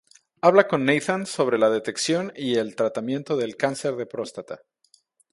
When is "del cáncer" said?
3.37-3.95